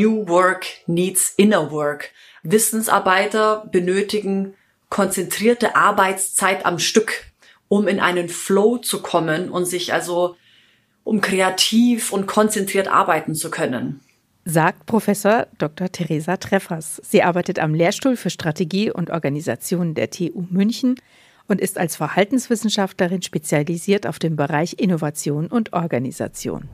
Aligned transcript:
New 0.00 0.26
Work 0.28 0.64
needs 0.86 1.34
Inner 1.36 1.70
Work. 1.70 2.10
Wissensarbeiter 2.42 3.68
benötigen 3.70 4.54
konzentrierte 4.88 5.76
Arbeitszeit 5.76 6.64
am 6.64 6.78
Stück, 6.78 7.26
um 7.68 7.86
in 7.86 8.00
einen 8.00 8.30
Flow 8.30 8.78
zu 8.78 9.02
kommen 9.02 9.50
und 9.50 9.66
sich 9.66 9.92
also 9.92 10.36
um 11.04 11.20
kreativ 11.20 12.14
und 12.14 12.26
konzentriert 12.26 12.88
arbeiten 12.88 13.34
zu 13.34 13.50
können. 13.50 14.00
Sagt 14.46 14.86
Professor 14.86 15.46
Dr. 15.58 15.92
Theresa 15.92 16.38
Treffers. 16.38 17.02
Sie 17.04 17.22
arbeitet 17.22 17.58
am 17.58 17.74
Lehrstuhl 17.74 18.16
für 18.16 18.30
Strategie 18.30 18.90
und 18.90 19.10
Organisation 19.10 19.92
der 19.92 20.08
TU 20.08 20.46
München 20.48 20.94
und 21.46 21.60
ist 21.60 21.76
als 21.76 21.96
Verhaltenswissenschaftlerin 21.96 23.20
spezialisiert 23.20 24.06
auf 24.06 24.18
den 24.18 24.36
Bereich 24.36 24.78
Innovation 24.78 25.48
und 25.48 25.74
Organisation. 25.74 26.70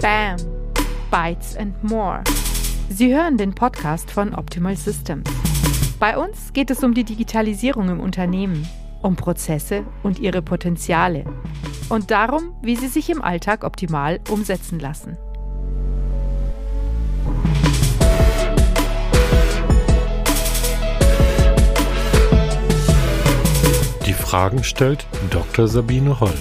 Bam! 0.00 0.38
Bytes 1.10 1.56
and 1.56 1.74
More. 1.84 2.24
Sie 2.88 3.14
hören 3.14 3.36
den 3.36 3.54
Podcast 3.54 4.10
von 4.10 4.34
Optimal 4.34 4.74
Systems. 4.74 5.28
Bei 5.98 6.16
uns 6.16 6.54
geht 6.54 6.70
es 6.70 6.82
um 6.82 6.94
die 6.94 7.04
Digitalisierung 7.04 7.90
im 7.90 8.00
Unternehmen, 8.00 8.66
um 9.02 9.16
Prozesse 9.16 9.84
und 10.02 10.18
ihre 10.18 10.40
Potenziale 10.40 11.24
und 11.90 12.10
darum, 12.10 12.54
wie 12.62 12.76
sie 12.76 12.88
sich 12.88 13.10
im 13.10 13.20
Alltag 13.20 13.62
optimal 13.62 14.20
umsetzen 14.30 14.80
lassen. 14.80 15.18
Die 24.06 24.14
Fragen 24.14 24.64
stellt 24.64 25.06
Dr. 25.30 25.68
Sabine 25.68 26.18
Holl. 26.20 26.32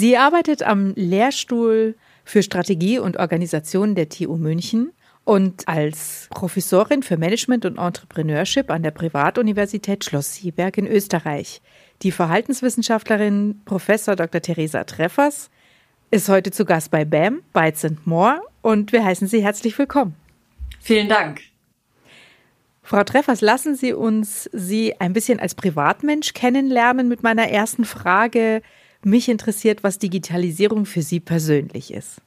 Sie 0.00 0.16
arbeitet 0.16 0.62
am 0.62 0.94
Lehrstuhl 0.96 1.94
für 2.24 2.42
Strategie 2.42 2.98
und 2.98 3.18
Organisation 3.18 3.94
der 3.94 4.08
TU 4.08 4.38
München 4.38 4.92
und 5.24 5.68
als 5.68 6.26
Professorin 6.30 7.02
für 7.02 7.18
Management 7.18 7.66
und 7.66 7.76
Entrepreneurship 7.76 8.70
an 8.70 8.82
der 8.82 8.92
Privatuniversität 8.92 10.02
Schloss 10.02 10.36
Sieberg 10.36 10.78
in 10.78 10.86
Österreich. 10.86 11.60
Die 12.00 12.12
Verhaltenswissenschaftlerin 12.12 13.60
Professor 13.66 14.16
Dr. 14.16 14.40
Theresa 14.40 14.84
Treffers 14.84 15.50
ist 16.10 16.30
heute 16.30 16.50
zu 16.50 16.64
Gast 16.64 16.90
bei 16.90 17.04
BAM, 17.04 17.42
Bytes 17.52 17.84
and 17.84 18.06
More 18.06 18.40
und 18.62 18.92
wir 18.92 19.04
heißen 19.04 19.28
Sie 19.28 19.44
herzlich 19.44 19.78
willkommen. 19.78 20.14
Vielen 20.80 21.10
Dank. 21.10 21.42
Frau 22.82 23.04
Treffers, 23.04 23.42
lassen 23.42 23.76
Sie 23.76 23.92
uns 23.92 24.48
Sie 24.54 24.98
ein 24.98 25.12
bisschen 25.12 25.40
als 25.40 25.54
Privatmensch 25.54 26.32
kennenlernen 26.32 27.06
mit 27.06 27.22
meiner 27.22 27.50
ersten 27.50 27.84
Frage. 27.84 28.62
Mich 29.02 29.28
interessiert, 29.28 29.82
was 29.82 29.98
Digitalisierung 29.98 30.86
für 30.86 31.02
Sie 31.02 31.20
persönlich 31.20 31.92
ist. 31.92 32.20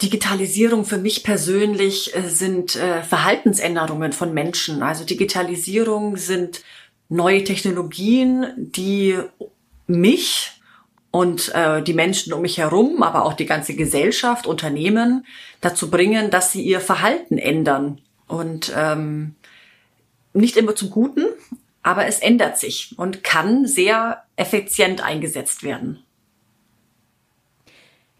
Digitalisierung 0.00 0.84
für 0.84 0.98
mich 0.98 1.24
persönlich 1.24 2.16
äh, 2.16 2.28
sind 2.28 2.76
äh, 2.76 3.02
Verhaltensänderungen 3.02 4.12
von 4.12 4.32
Menschen. 4.32 4.82
Also 4.82 5.04
Digitalisierung 5.04 6.16
sind 6.16 6.62
neue 7.08 7.44
Technologien, 7.44 8.46
die 8.56 9.18
mich 9.86 10.52
und 11.10 11.52
äh, 11.54 11.82
die 11.82 11.92
Menschen 11.92 12.32
um 12.32 12.42
mich 12.42 12.58
herum, 12.58 13.02
aber 13.02 13.24
auch 13.24 13.34
die 13.34 13.46
ganze 13.46 13.74
Gesellschaft, 13.74 14.46
Unternehmen 14.46 15.26
dazu 15.60 15.90
bringen, 15.90 16.30
dass 16.30 16.52
sie 16.52 16.62
ihr 16.62 16.80
Verhalten 16.80 17.36
ändern. 17.36 18.00
Und 18.28 18.72
ähm, 18.76 19.34
nicht 20.32 20.56
immer 20.56 20.76
zum 20.76 20.90
Guten, 20.90 21.26
aber 21.82 22.06
es 22.06 22.18
ändert 22.18 22.58
sich 22.58 22.94
und 22.96 23.24
kann 23.24 23.66
sehr 23.66 24.24
effizient 24.36 25.02
eingesetzt 25.02 25.62
werden. 25.62 26.04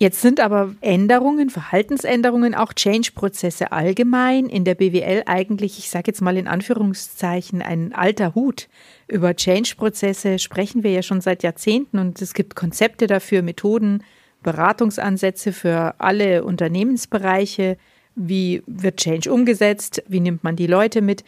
Jetzt 0.02 0.22
sind 0.22 0.40
aber 0.40 0.74
Änderungen, 0.80 1.50
Verhaltensänderungen, 1.50 2.54
auch 2.54 2.72
Change-Prozesse 2.72 3.70
allgemein 3.70 4.46
in 4.46 4.64
der 4.64 4.74
BWL 4.74 5.24
eigentlich, 5.26 5.78
ich 5.78 5.90
sage 5.90 6.04
jetzt 6.06 6.22
mal 6.22 6.38
in 6.38 6.48
Anführungszeichen, 6.48 7.60
ein 7.60 7.92
alter 7.92 8.34
Hut. 8.34 8.70
Über 9.08 9.36
Change-Prozesse 9.36 10.38
sprechen 10.38 10.84
wir 10.84 10.90
ja 10.92 11.02
schon 11.02 11.20
seit 11.20 11.42
Jahrzehnten 11.42 11.98
und 11.98 12.22
es 12.22 12.32
gibt 12.32 12.56
Konzepte 12.56 13.08
dafür, 13.08 13.42
Methoden, 13.42 14.02
Beratungsansätze 14.42 15.52
für 15.52 15.94
alle 15.98 16.44
Unternehmensbereiche. 16.44 17.76
Wie 18.14 18.62
wird 18.66 18.96
Change 19.00 19.30
umgesetzt? 19.30 20.02
Wie 20.08 20.20
nimmt 20.20 20.42
man 20.44 20.56
die 20.56 20.66
Leute 20.66 21.02
mit? 21.02 21.24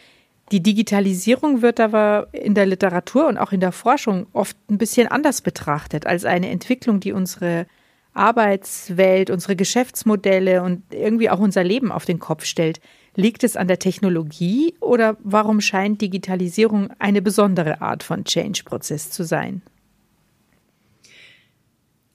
Die 0.52 0.62
Digitalisierung 0.62 1.62
wird 1.62 1.80
aber 1.80 2.28
in 2.32 2.54
der 2.54 2.66
Literatur 2.66 3.26
und 3.26 3.38
auch 3.38 3.52
in 3.52 3.60
der 3.60 3.72
Forschung 3.72 4.26
oft 4.34 4.54
ein 4.70 4.76
bisschen 4.76 5.08
anders 5.08 5.40
betrachtet 5.40 6.06
als 6.06 6.26
eine 6.26 6.50
Entwicklung, 6.50 7.00
die 7.00 7.12
unsere 7.12 7.66
Arbeitswelt, 8.12 9.30
unsere 9.30 9.56
Geschäftsmodelle 9.56 10.62
und 10.62 10.82
irgendwie 10.92 11.30
auch 11.30 11.38
unser 11.38 11.64
Leben 11.64 11.90
auf 11.90 12.04
den 12.04 12.18
Kopf 12.18 12.44
stellt. 12.44 12.80
Liegt 13.16 13.44
es 13.44 13.56
an 13.56 13.66
der 13.66 13.78
Technologie 13.78 14.74
oder 14.80 15.16
warum 15.24 15.62
scheint 15.62 16.02
Digitalisierung 16.02 16.90
eine 16.98 17.22
besondere 17.22 17.80
Art 17.80 18.02
von 18.02 18.24
Change-Prozess 18.24 19.10
zu 19.10 19.24
sein? 19.24 19.62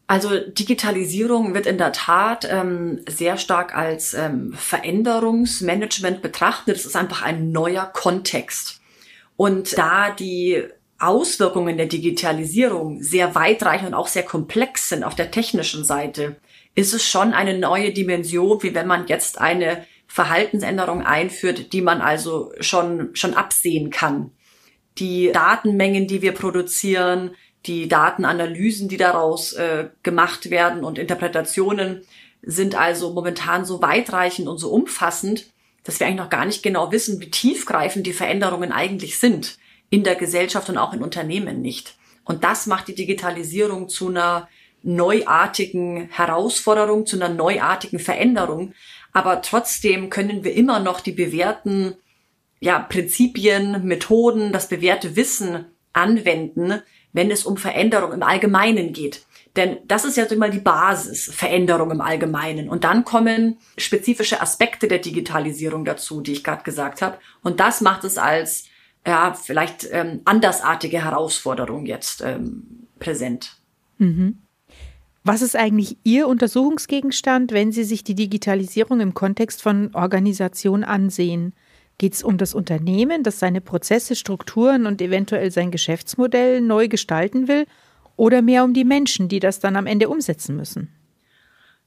Also 0.07 0.39
Digitalisierung 0.39 1.53
wird 1.53 1.65
in 1.65 1.77
der 1.77 1.91
Tat 1.91 2.47
ähm, 2.49 3.01
sehr 3.09 3.37
stark 3.37 3.75
als 3.75 4.13
ähm, 4.13 4.53
Veränderungsmanagement 4.53 6.21
betrachtet. 6.21 6.77
Es 6.77 6.85
ist 6.85 6.95
einfach 6.95 7.21
ein 7.23 7.51
neuer 7.51 7.85
Kontext. 7.85 8.79
Und 9.35 9.77
da 9.77 10.09
die 10.09 10.63
Auswirkungen 10.97 11.77
der 11.77 11.87
Digitalisierung 11.87 13.03
sehr 13.03 13.35
weitreichend 13.35 13.89
und 13.89 13.93
auch 13.93 14.07
sehr 14.07 14.23
komplex 14.23 14.89
sind 14.89 15.03
auf 15.03 15.13
der 15.13 15.29
technischen 15.29 15.83
Seite, 15.83 16.37
ist 16.73 16.93
es 16.93 17.07
schon 17.07 17.33
eine 17.33 17.57
neue 17.57 17.91
Dimension, 17.91 18.63
wie 18.63 18.73
wenn 18.73 18.87
man 18.87 19.07
jetzt 19.07 19.39
eine 19.41 19.85
Verhaltensänderung 20.07 21.05
einführt, 21.05 21.73
die 21.73 21.81
man 21.81 22.01
also 22.01 22.53
schon, 22.61 23.09
schon 23.13 23.33
absehen 23.33 23.89
kann. 23.89 24.31
Die 24.97 25.31
Datenmengen, 25.31 26.07
die 26.07 26.21
wir 26.21 26.31
produzieren, 26.31 27.31
die 27.65 27.87
Datenanalysen, 27.87 28.87
die 28.87 28.97
daraus 28.97 29.53
äh, 29.53 29.89
gemacht 30.03 30.49
werden 30.49 30.83
und 30.83 30.97
Interpretationen 30.97 32.01
sind 32.41 32.75
also 32.75 33.11
momentan 33.13 33.65
so 33.65 33.81
weitreichend 33.81 34.47
und 34.47 34.57
so 34.57 34.71
umfassend, 34.71 35.47
dass 35.83 35.99
wir 35.99 36.07
eigentlich 36.07 36.19
noch 36.19 36.29
gar 36.29 36.45
nicht 36.45 36.63
genau 36.63 36.91
wissen, 36.91 37.19
wie 37.19 37.31
tiefgreifend 37.31 38.05
die 38.05 38.13
Veränderungen 38.13 38.71
eigentlich 38.71 39.19
sind 39.19 39.57
in 39.89 40.03
der 40.03 40.15
Gesellschaft 40.15 40.69
und 40.69 40.77
auch 40.77 40.93
in 40.93 41.01
Unternehmen 41.01 41.61
nicht. 41.61 41.95
Und 42.23 42.43
das 42.43 42.67
macht 42.67 42.89
die 42.89 42.95
Digitalisierung 42.95 43.89
zu 43.89 44.09
einer 44.09 44.49
neuartigen 44.83 46.09
Herausforderung, 46.09 47.05
zu 47.05 47.15
einer 47.15 47.33
neuartigen 47.33 47.99
Veränderung. 47.99 48.73
Aber 49.13 49.41
trotzdem 49.41 50.09
können 50.09 50.43
wir 50.43 50.53
immer 50.53 50.79
noch 50.79 50.99
die 50.99 51.13
bewährten 51.13 51.95
ja, 52.59 52.79
Prinzipien, 52.79 53.85
Methoden, 53.85 54.51
das 54.51 54.67
bewährte 54.67 55.15
Wissen 55.15 55.65
anwenden, 55.93 56.81
wenn 57.13 57.31
es 57.31 57.45
um 57.45 57.57
Veränderung 57.57 58.13
im 58.13 58.23
Allgemeinen 58.23 58.93
geht. 58.93 59.25
Denn 59.55 59.77
das 59.85 60.05
ist 60.05 60.17
ja 60.17 60.25
immer 60.25 60.49
die 60.49 60.59
Basis, 60.59 61.33
Veränderung 61.33 61.89
im 61.89 62.01
Allgemeinen. 62.01 62.69
Und 62.69 62.83
dann 62.83 63.03
kommen 63.03 63.57
spezifische 63.77 64.39
Aspekte 64.39 64.87
der 64.87 64.99
Digitalisierung 64.99 65.83
dazu, 65.83 66.21
die 66.21 66.33
ich 66.33 66.43
gerade 66.43 66.63
gesagt 66.63 67.01
habe. 67.01 67.17
Und 67.41 67.59
das 67.59 67.81
macht 67.81 68.03
es 68.03 68.19
als 68.19 68.65
ja, 69.05 69.33
vielleicht 69.33 69.87
ähm, 69.91 70.21
andersartige 70.25 71.03
Herausforderung 71.03 71.85
jetzt 71.85 72.21
ähm, 72.21 72.87
präsent. 72.99 73.57
Mhm. 73.97 74.39
Was 75.23 75.41
ist 75.41 75.55
eigentlich 75.55 75.97
Ihr 76.03 76.27
Untersuchungsgegenstand, 76.27 77.51
wenn 77.51 77.71
Sie 77.71 77.83
sich 77.83 78.03
die 78.03 78.15
Digitalisierung 78.15 78.99
im 79.01 79.13
Kontext 79.13 79.61
von 79.61 79.93
Organisation 79.93 80.83
ansehen? 80.83 81.53
Geht 81.97 82.13
es 82.13 82.23
um 82.23 82.37
das 82.37 82.53
Unternehmen, 82.53 83.23
das 83.23 83.39
seine 83.39 83.59
Prozesse, 83.59 84.15
Strukturen 84.15 84.85
und 84.85 85.01
eventuell 85.01 85.49
sein 85.51 85.71
Geschäftsmodell 85.71 86.61
neu 86.61 86.87
gestalten 86.87 87.47
will? 87.47 87.65
Oder 88.15 88.41
mehr 88.41 88.63
um 88.63 88.73
die 88.73 88.83
Menschen, 88.83 89.29
die 89.29 89.39
das 89.39 89.59
dann 89.59 89.75
am 89.75 89.87
Ende 89.87 90.09
umsetzen 90.09 90.55
müssen? 90.55 90.93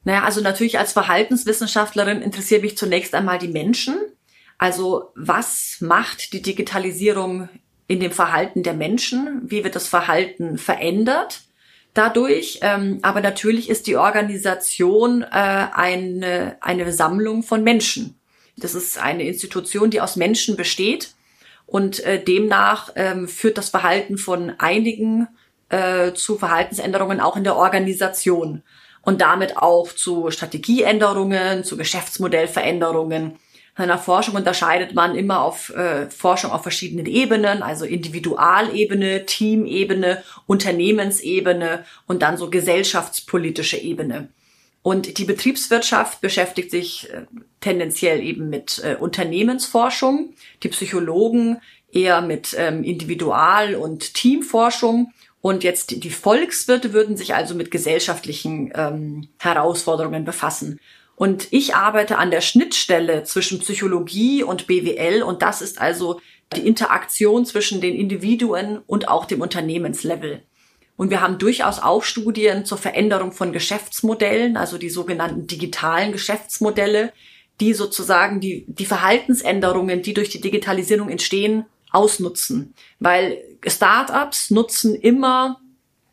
Naja, 0.04 0.24
also 0.24 0.40
natürlich 0.40 0.78
als 0.78 0.92
Verhaltenswissenschaftlerin 0.92 2.22
interessiert 2.22 2.62
mich 2.62 2.76
zunächst 2.76 3.14
einmal 3.14 3.38
die 3.38 3.48
Menschen. 3.48 3.96
Also 4.58 5.12
was 5.14 5.76
macht 5.80 6.32
die 6.32 6.42
Digitalisierung 6.42 7.48
in 7.86 8.00
dem 8.00 8.12
Verhalten 8.12 8.62
der 8.62 8.74
Menschen? 8.74 9.42
Wie 9.44 9.64
wird 9.64 9.74
das 9.76 9.88
Verhalten 9.88 10.58
verändert 10.58 11.42
dadurch? 11.94 12.60
Ähm, 12.62 12.98
aber 13.02 13.20
natürlich 13.20 13.68
ist 13.68 13.86
die 13.86 13.96
Organisation 13.96 15.22
äh, 15.22 15.26
eine, 15.26 16.56
eine 16.60 16.92
Sammlung 16.92 17.42
von 17.42 17.62
Menschen. 17.62 18.19
Das 18.60 18.74
ist 18.74 18.98
eine 18.98 19.24
Institution, 19.24 19.90
die 19.90 20.00
aus 20.00 20.16
Menschen 20.16 20.56
besteht 20.56 21.14
und 21.66 22.00
äh, 22.00 22.22
demnach 22.22 22.90
ähm, 22.96 23.28
führt 23.28 23.58
das 23.58 23.70
Verhalten 23.70 24.18
von 24.18 24.54
einigen 24.58 25.28
äh, 25.68 26.12
zu 26.12 26.36
Verhaltensänderungen 26.36 27.20
auch 27.20 27.36
in 27.36 27.44
der 27.44 27.56
Organisation 27.56 28.62
und 29.02 29.20
damit 29.20 29.56
auch 29.56 29.92
zu 29.92 30.30
Strategieänderungen, 30.30 31.64
zu 31.64 31.76
Geschäftsmodellveränderungen 31.76 33.38
In 33.78 33.86
der 33.86 33.98
Forschung 33.98 34.34
unterscheidet 34.34 34.94
man 34.94 35.14
immer 35.14 35.42
auf 35.42 35.70
äh, 35.70 36.10
Forschung 36.10 36.50
auf 36.50 36.62
verschiedenen 36.62 37.06
Ebenen, 37.06 37.62
also 37.62 37.84
Individualebene, 37.84 39.24
Teamebene, 39.26 40.22
Unternehmensebene 40.46 41.84
und 42.06 42.20
dann 42.22 42.36
so 42.36 42.50
gesellschaftspolitische 42.50 43.78
Ebene. 43.78 44.28
Und 44.82 45.18
die 45.18 45.24
Betriebswirtschaft 45.24 46.20
beschäftigt 46.20 46.70
sich 46.70 47.10
äh, 47.10 47.26
tendenziell 47.60 48.20
eben 48.20 48.48
mit 48.48 48.80
äh, 48.82 48.96
Unternehmensforschung, 48.96 50.34
die 50.62 50.68
Psychologen 50.68 51.60
eher 51.92 52.22
mit 52.22 52.54
ähm, 52.56 52.82
Individual- 52.82 53.74
und 53.74 54.14
Teamforschung. 54.14 55.12
Und 55.42 55.64
jetzt 55.64 56.04
die 56.04 56.10
Volkswirte 56.10 56.92
würden 56.92 57.16
sich 57.16 57.34
also 57.34 57.54
mit 57.54 57.70
gesellschaftlichen 57.70 58.72
ähm, 58.74 59.28
Herausforderungen 59.38 60.24
befassen. 60.24 60.80
Und 61.16 61.48
ich 61.50 61.74
arbeite 61.74 62.16
an 62.16 62.30
der 62.30 62.40
Schnittstelle 62.40 63.24
zwischen 63.24 63.58
Psychologie 63.60 64.42
und 64.42 64.66
BWL 64.66 65.22
und 65.22 65.42
das 65.42 65.60
ist 65.60 65.78
also 65.78 66.20
die 66.56 66.66
Interaktion 66.66 67.44
zwischen 67.44 67.82
den 67.82 67.94
Individuen 67.94 68.78
und 68.86 69.08
auch 69.08 69.26
dem 69.26 69.42
Unternehmenslevel. 69.42 70.42
Und 71.00 71.08
wir 71.08 71.22
haben 71.22 71.38
durchaus 71.38 71.78
auch 71.78 72.02
Studien 72.02 72.66
zur 72.66 72.76
Veränderung 72.76 73.32
von 73.32 73.54
Geschäftsmodellen, 73.54 74.58
also 74.58 74.76
die 74.76 74.90
sogenannten 74.90 75.46
digitalen 75.46 76.12
Geschäftsmodelle, 76.12 77.14
die 77.58 77.72
sozusagen 77.72 78.38
die, 78.38 78.66
die 78.68 78.84
Verhaltensänderungen, 78.84 80.02
die 80.02 80.12
durch 80.12 80.28
die 80.28 80.42
Digitalisierung 80.42 81.08
entstehen, 81.08 81.64
ausnutzen. 81.90 82.74
Weil 82.98 83.38
Startups 83.66 84.50
nutzen 84.50 84.94
immer, 84.94 85.62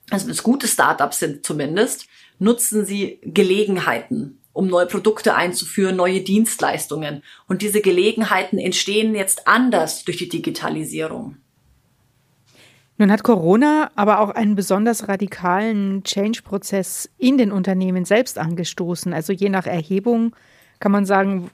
also 0.10 0.28
wenn 0.28 0.32
es 0.32 0.42
gute 0.42 0.70
Startups 0.70 1.20
sind 1.20 1.46
zumindest, 1.46 2.08
nutzen 2.40 2.86
sie 2.86 3.20
Gelegenheiten, 3.24 4.42
um 4.54 4.68
neue 4.68 4.86
Produkte 4.86 5.36
einzuführen, 5.36 5.98
neue 5.98 6.22
Dienstleistungen. 6.22 7.24
Und 7.50 7.62
diese 7.62 7.82
Gelegenheiten 7.82 8.58
entstehen 8.58 9.16
jetzt 9.16 9.50
anders 9.50 10.06
durch 10.06 10.16
die 10.16 10.30
Digitalisierung. 10.30 11.36
Nun 13.00 13.12
hat 13.12 13.24
Corona 13.24 13.92
aber 13.96 14.20
auch 14.20 14.32
einen 14.32 14.56
besonders 14.56 15.08
radikalen 15.08 16.04
Change-Prozess 16.04 17.10
in 17.18 17.38
den 17.38 17.52
Unternehmen 17.52 18.06
selbst 18.06 18.40
angestoßen. 18.40 19.14
Also 19.14 19.34
je 19.34 19.50
nach 19.50 19.68
Erhebung 19.68 20.36
kann 20.80 20.92
man 20.92 21.06
sagen, 21.06 21.50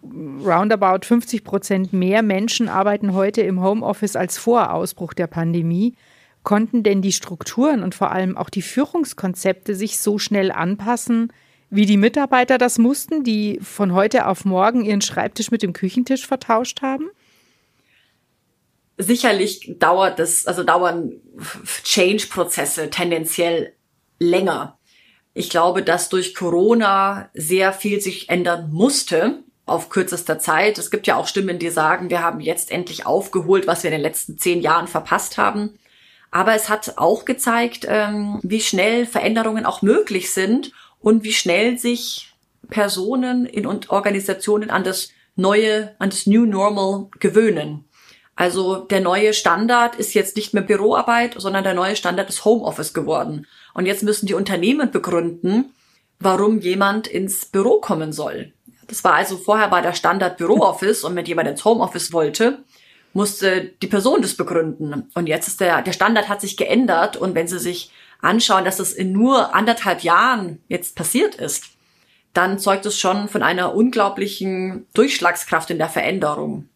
roundabout 0.45 1.05
50 1.05 1.43
Prozent 1.43 1.93
mehr 1.93 2.23
Menschen 2.23 2.67
arbeiten 2.67 3.13
heute 3.13 3.41
im 3.41 3.61
Homeoffice 3.61 4.15
als 4.15 4.37
vor 4.37 4.73
Ausbruch 4.73 5.13
der 5.13 5.27
Pandemie. 5.27 5.95
Konnten 6.43 6.83
denn 6.83 7.01
die 7.01 7.13
Strukturen 7.13 7.83
und 7.83 7.95
vor 7.95 8.11
allem 8.11 8.37
auch 8.37 8.49
die 8.49 8.61
Führungskonzepte 8.61 9.75
sich 9.75 9.99
so 9.99 10.19
schnell 10.19 10.51
anpassen, 10.51 11.31
wie 11.69 11.85
die 11.85 11.97
Mitarbeiter 11.97 12.57
das 12.57 12.77
mussten, 12.77 13.23
die 13.23 13.59
von 13.61 13.93
heute 13.93 14.27
auf 14.27 14.43
morgen 14.45 14.83
ihren 14.83 15.01
Schreibtisch 15.01 15.51
mit 15.51 15.63
dem 15.63 15.73
Küchentisch 15.73 16.27
vertauscht 16.27 16.81
haben? 16.81 17.05
Sicherlich 18.97 19.75
dauert 19.79 20.19
das, 20.19 20.45
also 20.45 20.63
dauern 20.63 21.13
Change-Prozesse 21.83 22.89
tendenziell 22.89 23.73
länger. 24.19 24.77
Ich 25.33 25.49
glaube, 25.49 25.81
dass 25.83 26.09
durch 26.09 26.35
Corona 26.35 27.29
sehr 27.33 27.73
viel 27.73 27.99
sich 28.01 28.29
ändern 28.29 28.71
musste 28.71 29.43
auf 29.65 29.89
kürzester 29.89 30.39
Zeit. 30.39 30.77
Es 30.77 30.91
gibt 30.91 31.07
ja 31.07 31.15
auch 31.15 31.27
Stimmen, 31.27 31.57
die 31.57 31.69
sagen, 31.69 32.09
wir 32.09 32.21
haben 32.21 32.39
jetzt 32.39 32.71
endlich 32.71 33.05
aufgeholt, 33.05 33.65
was 33.65 33.83
wir 33.83 33.89
in 33.89 33.97
den 33.97 34.01
letzten 34.01 34.37
zehn 34.37 34.61
Jahren 34.61 34.87
verpasst 34.87 35.37
haben. 35.37 35.79
Aber 36.31 36.55
es 36.55 36.69
hat 36.69 36.97
auch 36.97 37.25
gezeigt, 37.25 37.85
ähm, 37.87 38.39
wie 38.43 38.59
schnell 38.59 39.05
Veränderungen 39.05 39.65
auch 39.65 39.81
möglich 39.81 40.31
sind 40.31 40.71
und 40.99 41.23
wie 41.23 41.33
schnell 41.33 41.77
sich 41.77 42.33
Personen 42.69 43.45
in 43.45 43.65
und 43.65 43.89
Organisationen 43.89 44.69
an 44.69 44.83
das 44.83 45.09
neue, 45.35 45.95
an 45.99 46.09
das 46.09 46.25
New 46.25 46.45
Normal 46.45 47.07
gewöhnen. 47.19 47.85
Also 48.35 48.77
der 48.77 49.01
neue 49.01 49.33
Standard 49.33 49.95
ist 49.95 50.13
jetzt 50.13 50.35
nicht 50.35 50.53
mehr 50.53 50.63
Büroarbeit, 50.63 51.35
sondern 51.37 51.63
der 51.63 51.75
neue 51.75 51.95
Standard 51.95 52.29
ist 52.29 52.45
Homeoffice 52.45 52.93
geworden. 52.93 53.45
Und 53.73 53.85
jetzt 53.85 54.03
müssen 54.03 54.25
die 54.25 54.33
Unternehmen 54.33 54.91
begründen, 54.91 55.73
warum 56.19 56.59
jemand 56.59 57.07
ins 57.07 57.45
Büro 57.45 57.79
kommen 57.79 58.11
soll. 58.11 58.53
Das 58.87 59.03
war 59.03 59.13
also 59.13 59.37
vorher 59.37 59.71
war 59.71 59.81
der 59.81 59.93
Standard 59.93 60.37
Bürooffice 60.37 61.03
und 61.03 61.15
wenn 61.15 61.25
jemand 61.25 61.49
ins 61.49 61.63
Homeoffice 61.63 62.11
wollte, 62.11 62.63
musste 63.13 63.71
die 63.81 63.87
Person 63.87 64.21
das 64.21 64.35
begründen. 64.35 65.09
Und 65.13 65.27
jetzt 65.27 65.47
ist 65.47 65.61
der, 65.61 65.81
der 65.81 65.93
Standard 65.93 66.29
hat 66.29 66.41
sich 66.41 66.57
geändert 66.57 67.15
und 67.15 67.35
wenn 67.35 67.47
Sie 67.47 67.59
sich 67.59 67.91
anschauen, 68.21 68.65
dass 68.65 68.79
es 68.79 68.93
in 68.93 69.11
nur 69.11 69.53
anderthalb 69.53 70.01
Jahren 70.01 70.63
jetzt 70.67 70.95
passiert 70.95 71.35
ist, 71.35 71.65
dann 72.33 72.57
zeugt 72.57 72.85
es 72.85 72.97
schon 72.97 73.27
von 73.27 73.43
einer 73.43 73.75
unglaublichen 73.75 74.87
Durchschlagskraft 74.93 75.69
in 75.69 75.77
der 75.77 75.89
Veränderung. 75.89 76.67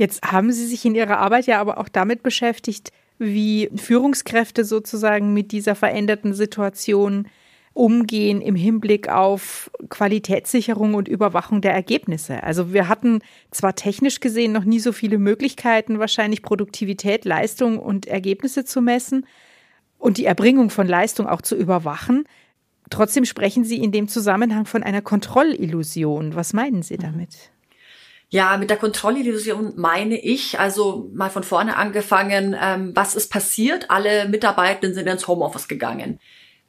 Jetzt 0.00 0.22
haben 0.22 0.50
Sie 0.50 0.64
sich 0.64 0.86
in 0.86 0.94
Ihrer 0.94 1.18
Arbeit 1.18 1.44
ja 1.44 1.60
aber 1.60 1.76
auch 1.76 1.90
damit 1.90 2.22
beschäftigt, 2.22 2.90
wie 3.18 3.68
Führungskräfte 3.76 4.64
sozusagen 4.64 5.34
mit 5.34 5.52
dieser 5.52 5.74
veränderten 5.74 6.32
Situation 6.32 7.28
umgehen 7.74 8.40
im 8.40 8.54
Hinblick 8.54 9.10
auf 9.10 9.70
Qualitätssicherung 9.90 10.94
und 10.94 11.06
Überwachung 11.06 11.60
der 11.60 11.74
Ergebnisse. 11.74 12.42
Also 12.42 12.72
wir 12.72 12.88
hatten 12.88 13.18
zwar 13.50 13.74
technisch 13.74 14.20
gesehen 14.20 14.52
noch 14.52 14.64
nie 14.64 14.80
so 14.80 14.92
viele 14.92 15.18
Möglichkeiten, 15.18 15.98
wahrscheinlich 15.98 16.40
Produktivität, 16.40 17.26
Leistung 17.26 17.78
und 17.78 18.06
Ergebnisse 18.06 18.64
zu 18.64 18.80
messen 18.80 19.26
und 19.98 20.16
die 20.16 20.24
Erbringung 20.24 20.70
von 20.70 20.88
Leistung 20.88 21.26
auch 21.26 21.42
zu 21.42 21.56
überwachen. 21.56 22.24
Trotzdem 22.88 23.26
sprechen 23.26 23.64
Sie 23.64 23.76
in 23.76 23.92
dem 23.92 24.08
Zusammenhang 24.08 24.64
von 24.64 24.82
einer 24.82 25.02
Kontrollillusion. 25.02 26.34
Was 26.36 26.54
meinen 26.54 26.82
Sie 26.82 26.96
damit? 26.96 27.50
Ja, 28.32 28.56
mit 28.56 28.70
der 28.70 28.76
Kontrollillusion 28.76 29.72
meine 29.74 30.16
ich, 30.16 30.60
also 30.60 31.10
mal 31.12 31.30
von 31.30 31.42
vorne 31.42 31.76
angefangen, 31.76 32.56
ähm, 32.60 32.92
was 32.94 33.16
ist 33.16 33.28
passiert? 33.28 33.90
Alle 33.90 34.28
Mitarbeitenden 34.28 34.94
sind 34.94 35.08
ins 35.08 35.26
Homeoffice 35.26 35.66
gegangen. 35.66 36.20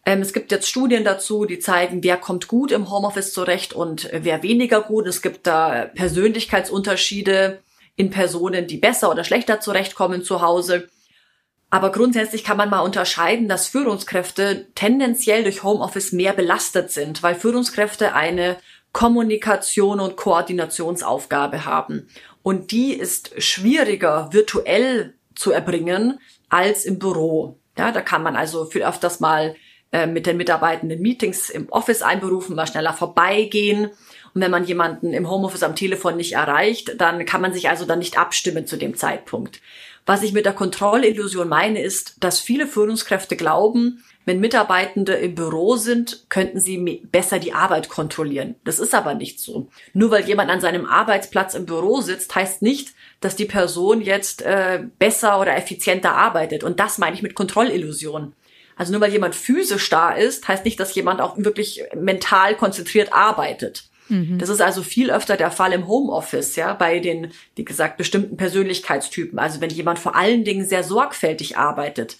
Ähm, 0.03 0.21
es 0.21 0.33
gibt 0.33 0.51
jetzt 0.51 0.67
Studien 0.67 1.03
dazu, 1.03 1.45
die 1.45 1.59
zeigen, 1.59 2.03
wer 2.03 2.17
kommt 2.17 2.47
gut 2.47 2.71
im 2.71 2.89
Homeoffice 2.89 3.31
zurecht 3.31 3.73
und 3.73 4.09
wer 4.11 4.41
weniger 4.41 4.81
gut. 4.81 5.05
Es 5.05 5.21
gibt 5.21 5.45
da 5.45 5.85
Persönlichkeitsunterschiede 5.93 7.59
in 7.95 8.09
Personen, 8.09 8.65
die 8.65 8.77
besser 8.77 9.11
oder 9.11 9.23
schlechter 9.23 9.59
zurechtkommen 9.59 10.23
zu 10.23 10.41
Hause. 10.41 10.89
Aber 11.69 11.91
grundsätzlich 11.91 12.43
kann 12.43 12.57
man 12.57 12.71
mal 12.71 12.79
unterscheiden, 12.79 13.47
dass 13.47 13.67
Führungskräfte 13.67 14.65
tendenziell 14.73 15.43
durch 15.43 15.61
Homeoffice 15.61 16.11
mehr 16.11 16.33
belastet 16.33 16.91
sind, 16.91 17.21
weil 17.21 17.35
Führungskräfte 17.35 18.15
eine 18.15 18.57
Kommunikation 18.93 19.99
und 19.99 20.17
Koordinationsaufgabe 20.17 21.65
haben. 21.65 22.07
Und 22.43 22.71
die 22.71 22.93
ist 22.93 23.41
schwieriger 23.41 24.29
virtuell 24.31 25.13
zu 25.36 25.51
erbringen 25.51 26.19
als 26.50 26.86
im 26.86 27.00
Büro. 27.00 27.57
Ja, 27.77 27.91
da 27.91 28.01
kann 28.01 28.24
man 28.24 28.36
also 28.36 28.65
viel 28.65 28.83
öfters 28.83 29.19
mal 29.19 29.55
äh, 29.91 30.07
mit 30.07 30.25
den 30.25 30.38
Mitarbeitenden 30.38 31.01
Meetings 31.01 31.50
im 31.50 31.69
Office 31.69 32.01
einberufen, 32.01 32.55
mal 32.55 32.67
schneller 32.67 32.93
vorbeigehen. 32.93 33.91
Und 34.33 34.41
wenn 34.41 34.51
man 34.51 34.65
jemanden 34.65 35.13
im 35.13 35.29
Homeoffice 35.29 35.63
am 35.63 35.75
Telefon 35.75 36.17
nicht 36.17 36.33
erreicht, 36.33 37.00
dann 37.00 37.25
kann 37.25 37.41
man 37.41 37.53
sich 37.53 37.69
also 37.69 37.86
dann 37.86 38.00
nicht 38.00 38.17
abstimmen 38.17 38.65
zu 38.65 38.77
dem 38.77 38.95
Zeitpunkt. 38.95 39.62
Was 40.05 40.24
ich 40.24 40.33
mit 40.33 40.45
der 40.45 40.53
Kontrollillusion 40.53 41.48
meine, 41.48 41.81
ist, 41.81 42.24
dass 42.24 42.39
viele 42.39 42.67
Führungskräfte 42.67 43.36
glauben, 43.36 44.03
wenn 44.25 44.39
Mitarbeitende 44.39 45.13
im 45.13 45.35
Büro 45.35 45.75
sind, 45.77 46.25
könnten 46.29 46.59
sie 46.59 47.01
besser 47.11 47.39
die 47.39 47.53
Arbeit 47.53 47.89
kontrollieren. 47.89 48.55
Das 48.63 48.79
ist 48.79 48.93
aber 48.93 49.15
nicht 49.15 49.39
so. 49.39 49.69
Nur 49.93 50.11
weil 50.11 50.27
jemand 50.27 50.51
an 50.51 50.61
seinem 50.61 50.85
Arbeitsplatz 50.85 51.55
im 51.55 51.65
Büro 51.65 52.01
sitzt, 52.01 52.35
heißt 52.35 52.61
nicht, 52.61 52.89
dass 53.19 53.35
die 53.35 53.45
Person 53.45 54.01
jetzt 54.01 54.43
äh, 54.43 54.83
besser 54.99 55.39
oder 55.39 55.55
effizienter 55.57 56.13
arbeitet. 56.13 56.63
Und 56.63 56.79
das 56.79 56.99
meine 56.99 57.15
ich 57.15 57.23
mit 57.23 57.33
Kontrollillusion. 57.33 58.33
Also 58.75 58.91
nur 58.91 59.01
weil 59.01 59.11
jemand 59.11 59.35
physisch 59.35 59.89
da 59.89 60.11
ist, 60.11 60.47
heißt 60.47 60.65
nicht, 60.65 60.79
dass 60.79 60.95
jemand 60.95 61.19
auch 61.19 61.37
wirklich 61.37 61.83
mental 61.95 62.55
konzentriert 62.55 63.13
arbeitet. 63.13 63.85
Mhm. 64.07 64.37
Das 64.37 64.49
ist 64.49 64.61
also 64.61 64.83
viel 64.83 65.11
öfter 65.11 65.37
der 65.37 65.51
Fall 65.51 65.73
im 65.73 65.87
Homeoffice, 65.87 66.55
ja, 66.55 66.73
bei 66.73 66.99
den, 66.99 67.31
wie 67.55 67.65
gesagt, 67.65 67.97
bestimmten 67.97 68.37
Persönlichkeitstypen. 68.37 69.39
Also 69.39 69.61
wenn 69.61 69.69
jemand 69.69 69.99
vor 69.99 70.15
allen 70.15 70.43
Dingen 70.43 70.67
sehr 70.67 70.83
sorgfältig 70.83 71.57
arbeitet 71.57 72.17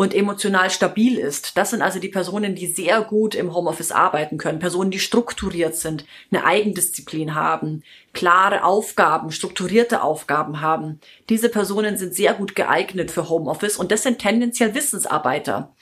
und 0.00 0.14
emotional 0.14 0.70
stabil 0.70 1.18
ist. 1.18 1.58
Das 1.58 1.68
sind 1.68 1.82
also 1.82 1.98
die 1.98 2.08
Personen, 2.08 2.54
die 2.54 2.68
sehr 2.68 3.02
gut 3.02 3.34
im 3.34 3.52
Homeoffice 3.52 3.92
arbeiten 3.92 4.38
können. 4.38 4.58
Personen, 4.58 4.90
die 4.90 4.98
strukturiert 4.98 5.76
sind, 5.76 6.06
eine 6.32 6.46
Eigendisziplin 6.46 7.34
haben, 7.34 7.82
klare 8.14 8.64
Aufgaben, 8.64 9.30
strukturierte 9.30 10.02
Aufgaben 10.02 10.62
haben. 10.62 11.00
Diese 11.28 11.50
Personen 11.50 11.98
sind 11.98 12.14
sehr 12.14 12.32
gut 12.32 12.54
geeignet 12.54 13.10
für 13.10 13.28
Homeoffice 13.28 13.76
und 13.76 13.92
das 13.92 14.02
sind 14.02 14.20
tendenziell 14.20 14.74
Wissensarbeiter. 14.74 15.74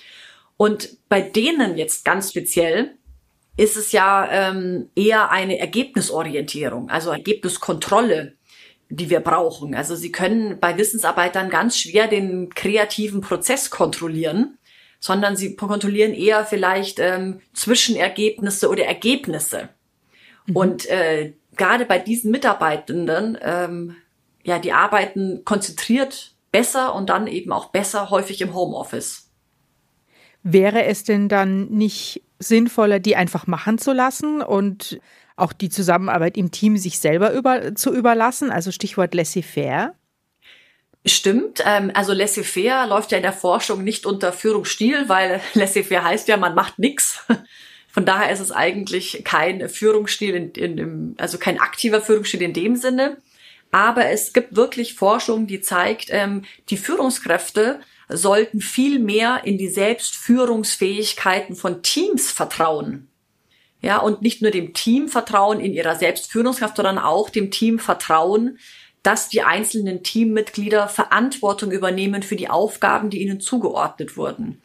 Und 0.57 0.97
bei 1.09 1.21
denen 1.21 1.79
jetzt 1.79 2.05
ganz 2.05 2.31
speziell 2.31 2.97
ist 3.57 3.77
es 3.77 3.93
ja 3.93 4.29
ähm, 4.33 4.91
eher 4.97 5.31
eine 5.31 5.61
Ergebnisorientierung, 5.61 6.91
also 6.91 7.11
Ergebniskontrolle 7.11 8.38
die 8.91 9.11
wir 9.11 9.21
brauchen. 9.21 9.75
Also 9.75 9.97
sie 9.97 10.13
können 10.13 10.59
bei 10.61 10.77
Wissensarbeitern 10.77 11.51
ganz 11.51 11.79
schwer 11.79 12.09
den 12.09 12.51
kreativen 12.55 13.21
Prozess 13.21 13.71
kontrollieren, 13.71 14.59
sondern 15.01 15.37
sie 15.37 15.57
kontrollieren 15.57 16.15
eher 16.15 16.45
vielleicht 16.45 16.99
ähm, 16.99 17.41
Zwischenergebnisse 17.53 18.69
oder 18.69 18.85
Ergebnisse. 18.85 19.69
Mhm. 20.47 20.57
Und 20.57 20.87
äh, 20.87 21.35
gerade 21.57 21.85
bei 21.85 21.99
diesen 21.99 22.31
Mitarbeitenden, 22.31 23.39
ähm, 23.43 23.97
ja, 24.43 24.59
die 24.59 24.73
arbeiten 24.73 25.45
konzentriert 25.45 26.35
besser 26.51 26.95
und 26.95 27.11
dann 27.11 27.27
eben 27.27 27.53
auch 27.53 27.67
besser 27.67 28.11
häufig 28.11 28.41
im 28.41 28.55
Homeoffice. 28.55 29.31
Wäre 30.43 30.85
es 30.85 31.05
denn 31.05 31.29
dann 31.29 31.67
nicht 31.69 32.23
sinnvoller, 32.39 33.01
die 33.01 33.17
einfach 33.17 33.47
machen 33.47 33.77
zu 33.77 33.93
lassen 33.93 34.41
und 34.41 34.99
auch 35.39 35.53
die 35.53 35.71
Zusammenarbeit 35.71 36.37
im 36.37 36.51
Team 36.51 36.77
sich 36.77 36.99
selber 36.99 37.33
über, 37.33 37.75
zu 37.75 37.95
überlassen? 37.95 38.51
Also 38.51 38.71
Stichwort 38.71 39.15
laissez-faire. 39.15 39.95
Stimmt. 41.07 41.63
Ähm, 41.65 41.91
also 41.95 42.13
laissez-faire 42.13 42.87
läuft 42.87 43.13
ja 43.13 43.19
in 43.19 43.23
der 43.23 43.33
Forschung 43.33 43.85
nicht 43.85 44.07
unter 44.07 44.33
Führungsstil, 44.33 45.09
weil 45.09 45.41
laissez-faire 45.55 46.05
heißt 46.05 46.29
ja, 46.29 46.37
man 46.37 46.55
macht 46.55 46.79
nichts. 46.79 47.25
Von 47.91 48.05
daher 48.05 48.31
ist 48.31 48.41
es 48.41 48.53
eigentlich 48.53 49.23
kein 49.25 49.69
Führungsstil, 49.69 50.35
in, 50.35 50.51
in, 50.53 50.79
in, 50.79 51.15
also 51.19 51.39
kein 51.39 51.59
aktiver 51.59 52.01
Führungsstil 52.01 52.43
in 52.43 52.53
dem 52.53 52.77
Sinne. 52.77 53.17
Aber 53.71 54.07
es 54.07 54.33
gibt 54.33 54.57
wirklich 54.57 54.95
Forschung, 54.95 55.47
die 55.47 55.61
zeigt, 55.61 56.09
ähm, 56.11 56.45
die 56.71 56.77
Führungskräfte 56.77 57.81
sollten 58.09 58.61
viel 58.61 58.99
mehr 58.99 59.43
in 59.45 59.59
die 59.59 59.69
Selbstführungsfähigkeiten 59.69 61.57
von 61.57 61.83
Teams 61.83 62.31
vertrauen. 62.31 63.09
Ja, 63.81 63.99
und 63.99 64.23
nicht 64.23 64.43
nur 64.43 64.51
dem 64.51 64.75
Team 64.75 65.09
vertrauen 65.09 65.61
in 65.61 65.73
ihrer 65.73 65.95
Selbstführungskraft, 65.95 66.77
sondern 66.77 66.99
auch 66.99 67.31
dem 67.31 67.51
Team 67.51 67.79
vertrauen, 67.79 68.59
dass 69.03 69.29
die 69.29 69.43
einzelnen 69.43 70.03
Teammitglieder 70.03 70.89
Verantwortung 70.89 71.71
übernehmen 71.71 72.23
für 72.23 72.37
die 72.37 72.51
Aufgaben, 72.51 73.11
die 73.11 73.23
ihnen 73.23 73.41
zugeordnet 73.41 74.17
wurden. 74.17 74.61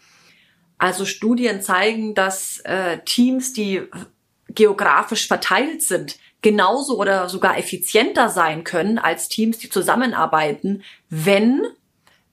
Also 0.79 1.05
Studien 1.05 1.61
zeigen, 1.61 2.15
dass 2.15 2.59
äh, 2.65 2.97
Teams, 3.05 3.53
die 3.53 3.83
geografisch 4.49 5.27
verteilt 5.27 5.81
sind, 5.81 6.17
genauso 6.41 6.99
oder 6.99 7.29
sogar 7.29 7.57
effizienter 7.57 8.29
sein 8.29 8.63
können 8.63 8.97
als 8.97 9.29
Teams, 9.29 9.59
die 9.59 9.69
zusammenarbeiten, 9.69 10.83
wenn 11.09 11.61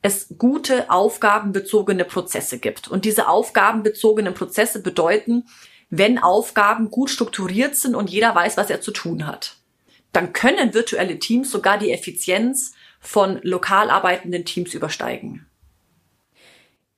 es 0.03 0.35
gute 0.39 0.91
aufgabenbezogene 0.91 2.05
Prozesse 2.05 2.59
gibt. 2.59 2.89
Und 2.89 3.05
diese 3.05 3.29
aufgabenbezogenen 3.29 4.35
Prozesse 4.35 4.83
bedeuten, 4.83 5.45
wenn 5.91 6.19
Aufgaben 6.19 6.91
gut 6.91 7.11
strukturiert 7.11 7.77
sind 7.77 7.95
und 7.95 8.11
jeder 8.11 8.35
weiß, 8.35 8.57
was 8.57 8.71
er 8.71 8.81
zu 8.81 8.93
tun 8.93 9.27
hat, 9.27 9.57
dann 10.13 10.33
können 10.33 10.73
virtuelle 10.73 11.19
Teams 11.19 11.51
sogar 11.51 11.79
die 11.79 11.91
Effizienz 11.91 12.73
von 13.01 13.41
lokal 13.43 13.91
arbeitenden 13.91 14.45
Teams 14.45 14.75
übersteigen. 14.75 15.47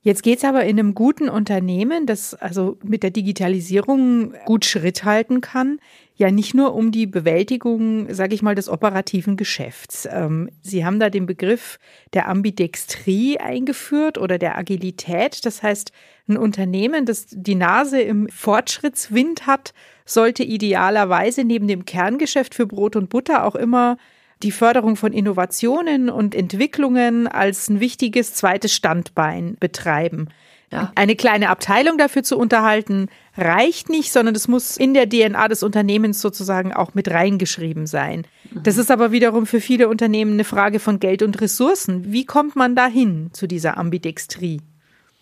Jetzt 0.05 0.25
geht's 0.25 0.45
aber 0.45 0.65
in 0.65 0.79
einem 0.81 0.95
guten 0.95 1.29
Unternehmen, 1.29 2.07
das 2.07 2.35
also 2.35 2.77
mit 2.83 3.05
der 3.05 3.11
Digitalisierung 3.11 4.35
gut 4.47 4.65
Schritt 4.65 5.05
halten 5.05 5.41
kann, 5.41 5.79
ja 6.15 6.31
nicht 6.31 6.55
nur 6.55 6.75
um 6.75 6.93
die 6.93 7.07
Bewältigung, 7.07 8.13
sage 8.13 8.35
ich 8.35 8.43
mal, 8.43 8.55
des 8.55 8.69
operativen 8.69 9.37
Geschäfts. 9.37 10.09
Ähm, 10.11 10.51
Sie 10.63 10.85
haben 10.85 11.01
da 11.01 11.11
den 11.11 11.27
Begriff 11.27 11.79
der 12.13 12.29
Ambidextrie 12.29 13.39
eingeführt 13.39 14.19
oder 14.19 14.39
der 14.39 14.59
Agilität. 14.59 15.45
Das 15.45 15.63
heißt, 15.63 15.93
ein 16.29 16.37
Unternehmen, 16.37 17.07
das 17.07 17.27
die 17.31 17.55
Nase 17.55 18.01
im 18.01 18.29
Fortschrittswind 18.29 19.47
hat, 19.47 19.73
sollte 20.05 20.43
idealerweise 20.43 21.45
neben 21.45 21.69
dem 21.69 21.85
Kerngeschäft 21.85 22.55
für 22.55 22.67
Brot 22.67 22.97
und 22.97 23.09
Butter 23.09 23.45
auch 23.45 23.55
immer 23.55 23.97
die 24.43 24.53
Förderung 24.53 24.97
von 24.97 25.13
Innovationen 25.13 26.11
und 26.11 26.35
Entwicklungen 26.35 27.29
als 27.29 27.69
ein 27.69 27.81
wichtiges 27.81 28.35
zweites 28.35 28.75
Standbein 28.75 29.57
betreiben. 29.61 30.29
Ja. 30.73 30.91
Eine 30.95 31.17
kleine 31.17 31.51
Abteilung 31.51 31.99
dafür 31.99 32.23
zu 32.23 32.39
unterhalten, 32.39 33.09
reicht 33.37 33.91
nicht, 33.91 34.11
sondern 34.11 34.35
es 34.35 34.49
muss 34.49 34.79
in 34.79 34.95
der 34.95 35.09
DNA 35.09 35.49
des 35.49 35.63
Unternehmens 35.63 36.21
sozusagen 36.21 36.73
auch 36.73 36.95
mit 36.95 37.11
reingeschrieben 37.11 37.87
sein. 37.87 38.27
Mhm. 38.51 38.63
Das 38.63 38.79
ist 38.79 38.91
aber 38.91 39.13
wiederum 39.13 39.47
für 39.47 39.61
viele 39.61 39.89
Unternehmen 39.89 40.33
eine 40.33 40.45
Frage 40.45 40.81
von 40.81 40.99
Geld 40.99 41.23
und 41.23 41.41
Ressourcen. 41.43 42.11
Wie 42.13 42.25
kommt 42.25 42.57
man 42.57 42.75
dahin 42.75 43.31
zu 43.35 43.47
dieser 43.47 43.77
Ambidextrie? 43.77 44.63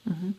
Mhm. 0.04 0.37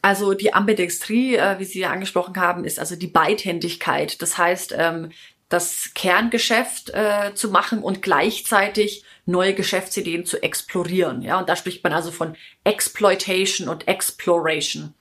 Also 0.00 0.34
die 0.34 0.52
Ambidextrie, 0.52 1.36
äh, 1.36 1.58
wie 1.58 1.64
Sie 1.64 1.80
ja 1.80 1.90
angesprochen 1.90 2.36
haben, 2.36 2.64
ist 2.64 2.78
also 2.78 2.96
die 2.96 3.06
Beidhändigkeit. 3.06 4.20
Das 4.22 4.38
heißt, 4.38 4.74
ähm, 4.78 5.10
das 5.50 5.90
Kerngeschäft 5.94 6.90
äh, 6.90 7.34
zu 7.34 7.50
machen 7.50 7.82
und 7.82 8.02
gleichzeitig 8.02 9.04
neue 9.26 9.54
Geschäftsideen 9.54 10.26
zu 10.26 10.42
explorieren. 10.42 11.22
Ja, 11.22 11.38
und 11.38 11.48
da 11.48 11.56
spricht 11.56 11.82
man 11.82 11.92
also 11.92 12.10
von 12.10 12.36
Exploitation 12.64 13.68
und 13.68 13.88
Exploration. 13.88 14.94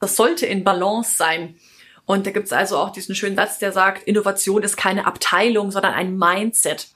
Das 0.00 0.16
sollte 0.16 0.46
in 0.46 0.64
Balance 0.64 1.16
sein. 1.16 1.56
Und 2.06 2.26
da 2.26 2.30
gibt's 2.30 2.52
also 2.52 2.76
auch 2.76 2.90
diesen 2.90 3.14
schönen 3.14 3.36
Satz, 3.36 3.58
der 3.58 3.72
sagt, 3.72 4.02
Innovation 4.02 4.62
ist 4.62 4.76
keine 4.76 5.06
Abteilung, 5.06 5.70
sondern 5.70 5.94
ein 5.94 6.18
Mindset. 6.18 6.88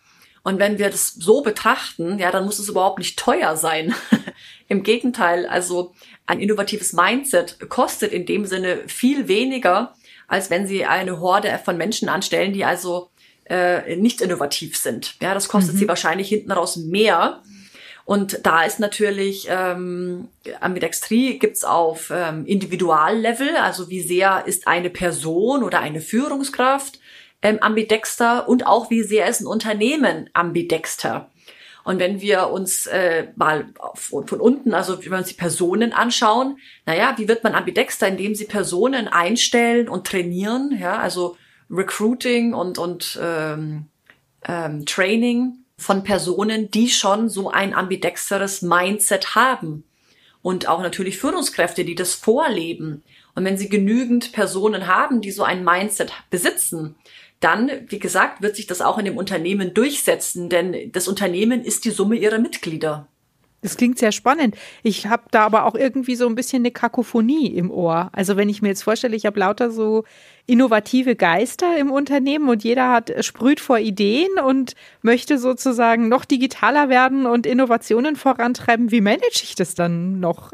Und 0.43 0.59
wenn 0.59 0.79
wir 0.79 0.91
das 0.91 1.15
so 1.15 1.43
betrachten, 1.43 2.19
ja, 2.19 2.31
dann 2.31 2.45
muss 2.45 2.59
es 2.59 2.69
überhaupt 2.69 2.99
nicht 2.99 3.19
teuer 3.19 3.57
sein. 3.57 3.95
Im 4.69 4.83
Gegenteil, 4.83 5.47
also 5.47 5.95
ein 6.27 6.41
innovatives 6.41 6.93
Mindset 6.93 7.69
kostet 7.69 8.13
in 8.13 8.27
dem 8.27 8.45
Sinne 8.45 8.83
viel 8.87 9.29
weniger, 9.29 9.95
als 10.27 10.51
wenn 10.51 10.67
sie 10.67 10.85
eine 10.85 11.21
Horde 11.21 11.59
von 11.65 11.77
Menschen 11.77 12.09
anstellen, 12.09 12.53
die 12.53 12.65
also 12.65 13.11
äh, 13.49 13.97
nicht 13.97 14.21
innovativ 14.21 14.77
sind. 14.77 15.15
Ja, 15.21 15.35
das 15.35 15.49
kostet 15.49 15.75
mhm. 15.75 15.79
sie 15.79 15.89
wahrscheinlich 15.89 16.29
hinten 16.29 16.53
raus 16.53 16.77
mehr. 16.77 17.43
Und 18.05 18.47
da 18.47 18.63
ist 18.63 18.81
natürlich 18.81 19.49
ähm, 19.51 20.29
Ambidextrie 20.61 21.39
gibt's 21.39 21.63
auf 21.63 22.11
ähm, 22.11 22.47
Individuallevel, 22.47 23.57
also 23.57 23.91
wie 23.91 24.01
sehr 24.01 24.45
ist 24.47 24.67
eine 24.67 24.89
Person 24.89 25.63
oder 25.63 25.81
eine 25.81 26.01
Führungskraft 26.01 27.01
ähm, 27.43 27.59
ambidexter 27.61 28.49
und 28.49 28.67
auch 28.67 28.91
wie 28.91 29.03
sehr 29.03 29.29
ist 29.29 29.41
ein 29.41 29.47
Unternehmen 29.47 30.31
ambidexter. 30.33 31.31
Und 31.85 31.99
wenn 32.01 32.21
wir 32.21 32.49
uns 32.49 32.87
äh, 32.87 33.29
mal 33.37 33.67
von, 33.95 34.27
von 34.27 34.41
unten, 34.41 34.75
also 34.75 35.03
wenn 35.03 35.11
wir 35.11 35.19
uns 35.19 35.29
die 35.29 35.35
Personen 35.35 35.93
anschauen, 35.93 36.59
naja, 36.85 37.15
wie 37.17 37.29
wird 37.29 37.45
man 37.45 37.55
ambidexter, 37.55 38.09
indem 38.09 38.35
sie 38.35 38.45
Personen 38.45 39.09
einstellen 39.09 39.89
und 39.89 40.07
trainieren, 40.07 40.77
ja, 40.79 40.99
also 40.99 41.37
Recruiting 41.71 42.55
und, 42.55 42.79
und 42.79 43.19
ähm, 43.23 43.87
ähm, 44.47 44.87
Training 44.87 45.59
von 45.77 46.03
Personen, 46.03 46.71
die 46.71 46.89
schon 46.89 47.29
so 47.29 47.51
ein 47.51 47.75
ambidexteres 47.75 48.63
Mindset 48.63 49.35
haben. 49.35 49.85
Und 50.43 50.69
auch 50.69 50.83
natürlich 50.83 51.19
Führungskräfte, 51.19 51.85
die 51.85 51.95
das 51.95 52.15
vorleben. 52.15 53.03
Und 53.35 53.45
wenn 53.45 53.59
Sie 53.59 53.69
genügend 53.69 54.33
Personen 54.33 54.87
haben, 54.87 55.21
die 55.21 55.31
so 55.31 55.43
ein 55.43 55.65
Mindset 55.65 56.13
besitzen, 56.31 56.97
dann, 57.41 57.71
wie 57.89 57.99
gesagt, 57.99 58.43
wird 58.43 58.57
sich 58.57 58.67
das 58.67 58.81
auch 58.81 58.99
in 58.99 59.05
dem 59.05 59.17
Unternehmen 59.17 59.75
durchsetzen, 59.75 60.49
denn 60.49 60.91
das 60.93 61.07
Unternehmen 61.07 61.63
ist 61.63 61.85
die 61.85 61.91
Summe 61.91 62.17
ihrer 62.17 62.39
Mitglieder. 62.39 63.07
Das 63.61 63.77
klingt 63.77 63.99
sehr 63.99 64.13
spannend. 64.13 64.57
Ich 64.85 65.07
habe 65.07 65.25
da 65.33 65.45
aber 65.45 65.65
auch 65.65 65.75
irgendwie 65.75 66.15
so 66.15 66.29
ein 66.29 66.37
bisschen 66.37 66.63
eine 66.63 66.71
Kakophonie 66.71 67.49
im 67.49 67.73
Ohr. 67.73 68.09
Also 68.13 68.37
wenn 68.37 68.49
ich 68.49 68.63
mir 68.63 68.69
jetzt 68.69 68.85
vorstelle, 68.85 69.17
ich 69.17 69.27
habe 69.27 69.41
lauter 69.41 69.73
so 69.73 70.05
innovative 70.47 71.17
Geister 71.17 71.77
im 71.77 71.91
Unternehmen 71.91 72.49
und 72.49 72.63
jeder 72.63 72.91
hat 72.91 73.11
äh, 73.11 73.23
sprüht 73.25 73.59
vor 73.59 73.79
Ideen 73.79 74.29
und 74.45 74.75
möchte 75.03 75.39
sozusagen 75.39 76.09
noch 76.09 76.25
digitaler 76.25 76.89
werden 76.89 77.27
und 77.27 77.47
Innovationen 77.47 78.15
vorantreiben. 78.15 78.93
Wie 78.93 79.01
manage 79.01 79.43
ich 79.43 79.57
das 79.57 79.75
dann 79.75 80.21
noch? 80.21 80.53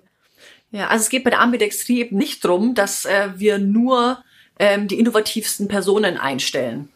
Ja, 0.70 0.88
also 0.88 1.02
es 1.02 1.10
geht 1.10 1.24
bei 1.24 1.30
der 1.30 1.40
Ambidextrie 1.40 2.00
eben 2.00 2.16
nicht 2.16 2.42
drum, 2.42 2.74
dass 2.74 3.04
äh, 3.04 3.28
wir 3.36 3.58
nur 3.58 4.24
ähm, 4.58 4.88
die 4.88 4.98
innovativsten 4.98 5.68
Personen 5.68 6.16
einstellen 6.16 6.88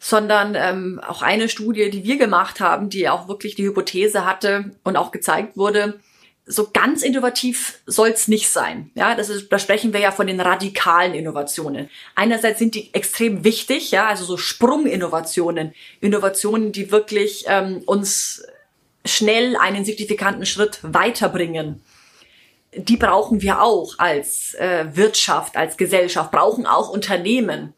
sondern 0.00 0.54
ähm, 0.56 1.00
auch 1.06 1.22
eine 1.22 1.48
Studie, 1.48 1.90
die 1.90 2.02
wir 2.04 2.16
gemacht 2.16 2.58
haben, 2.58 2.88
die 2.88 3.08
auch 3.08 3.28
wirklich 3.28 3.54
die 3.54 3.64
Hypothese 3.64 4.24
hatte 4.24 4.72
und 4.82 4.96
auch 4.96 5.12
gezeigt 5.12 5.56
wurde, 5.56 6.00
so 6.46 6.70
ganz 6.72 7.02
innovativ 7.02 7.80
soll's 7.86 8.26
nicht 8.26 8.48
sein. 8.48 8.90
Ja, 8.94 9.14
das 9.14 9.28
ist, 9.28 9.52
da 9.52 9.58
sprechen 9.58 9.92
wir 9.92 10.00
ja 10.00 10.10
von 10.10 10.26
den 10.26 10.40
radikalen 10.40 11.14
Innovationen. 11.14 11.90
Einerseits 12.16 12.58
sind 12.58 12.74
die 12.74 12.92
extrem 12.94 13.44
wichtig, 13.44 13.90
ja, 13.92 14.08
also 14.08 14.24
so 14.24 14.36
Sprunginnovationen, 14.36 15.74
Innovationen, 16.00 16.72
die 16.72 16.90
wirklich 16.90 17.44
ähm, 17.46 17.82
uns 17.84 18.42
schnell 19.04 19.54
einen 19.56 19.84
signifikanten 19.84 20.46
Schritt 20.46 20.80
weiterbringen 20.82 21.82
die 22.74 22.96
brauchen 22.96 23.42
wir 23.42 23.62
auch 23.62 23.94
als 23.98 24.54
äh, 24.54 24.86
Wirtschaft, 24.92 25.56
als 25.56 25.76
Gesellschaft, 25.76 26.30
brauchen 26.30 26.66
auch 26.66 26.88
Unternehmen. 26.90 27.74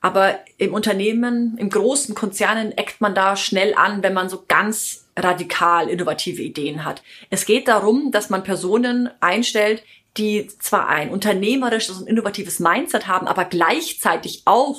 Aber 0.00 0.38
im 0.58 0.74
Unternehmen, 0.74 1.56
im 1.58 1.70
großen 1.70 2.14
Konzernen 2.14 2.72
eckt 2.72 3.00
man 3.00 3.14
da 3.14 3.36
schnell 3.36 3.74
an, 3.74 4.02
wenn 4.02 4.14
man 4.14 4.28
so 4.28 4.44
ganz 4.46 5.06
radikal 5.16 5.88
innovative 5.88 6.42
Ideen 6.42 6.84
hat. 6.84 7.02
Es 7.30 7.46
geht 7.46 7.68
darum, 7.68 8.12
dass 8.12 8.30
man 8.30 8.42
Personen 8.42 9.10
einstellt, 9.20 9.82
die 10.16 10.48
zwar 10.60 10.88
ein 10.88 11.10
unternehmerisches 11.10 11.98
und 11.98 12.06
innovatives 12.06 12.60
Mindset 12.60 13.06
haben, 13.06 13.26
aber 13.26 13.44
gleichzeitig 13.44 14.42
auch 14.44 14.78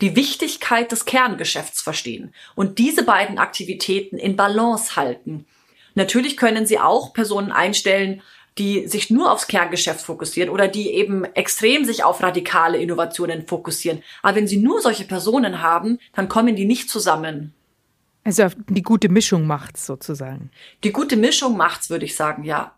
die 0.00 0.16
Wichtigkeit 0.16 0.92
des 0.92 1.06
Kerngeschäfts 1.06 1.80
verstehen 1.80 2.34
und 2.54 2.78
diese 2.78 3.02
beiden 3.02 3.38
Aktivitäten 3.38 4.18
in 4.18 4.36
Balance 4.36 4.96
halten. 4.96 5.46
Natürlich 5.94 6.36
können 6.36 6.66
Sie 6.66 6.78
auch 6.78 7.14
Personen 7.14 7.50
einstellen, 7.50 8.22
die 8.58 8.86
sich 8.86 9.10
nur 9.10 9.30
aufs 9.30 9.48
Kerngeschäft 9.48 10.00
fokussieren 10.00 10.50
oder 10.50 10.66
die 10.68 10.90
eben 10.92 11.24
extrem 11.24 11.84
sich 11.84 12.04
auf 12.04 12.22
radikale 12.22 12.78
Innovationen 12.78 13.46
fokussieren. 13.46 14.02
Aber 14.22 14.36
wenn 14.36 14.46
Sie 14.46 14.56
nur 14.56 14.80
solche 14.80 15.04
Personen 15.04 15.62
haben, 15.62 15.98
dann 16.14 16.28
kommen 16.28 16.56
die 16.56 16.64
nicht 16.64 16.88
zusammen. 16.88 17.54
Also 18.24 18.48
die 18.68 18.82
gute 18.82 19.08
Mischung 19.08 19.46
macht's 19.46 19.86
sozusagen. 19.86 20.50
Die 20.84 20.92
gute 20.92 21.16
Mischung 21.16 21.56
macht's, 21.56 21.90
würde 21.90 22.06
ich 22.06 22.16
sagen, 22.16 22.44
ja. 22.44 22.72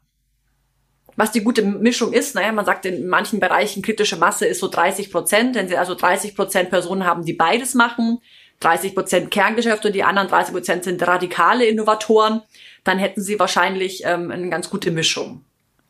Was 1.17 1.33
die 1.33 1.43
gute 1.43 1.63
Mischung 1.63 2.13
ist, 2.13 2.35
naja, 2.35 2.53
man 2.53 2.65
sagt 2.65 2.85
in 2.85 3.09
manchen 3.09 3.41
Bereichen 3.41 3.83
kritische 3.83 4.17
Masse 4.17 4.47
ist 4.47 4.61
so 4.61 4.69
30 4.69 5.11
Prozent. 5.11 5.55
Wenn 5.55 5.69
Sie 5.69 5.77
also 5.77 5.95
30 5.95 6.37
Prozent 6.37 6.71
Personen 6.71 7.05
haben, 7.05 7.25
die 7.25 7.33
beides 7.33 7.75
machen, 7.75 8.19
30 8.61 8.95
Prozent 8.95 9.31
Kerngeschäft 9.31 9.85
und 9.87 9.95
die 9.95 10.05
anderen 10.05 10.29
30 10.29 10.53
Prozent 10.53 10.85
sind 10.85 11.05
radikale 11.07 11.65
Innovatoren, 11.65 12.43
dann 12.85 12.99
hätten 12.99 13.23
Sie 13.23 13.39
wahrscheinlich 13.39 14.03
ähm, 14.05 14.31
eine 14.31 14.51
ganz 14.51 14.71
gute 14.71 14.91
Mischung. 14.91 15.45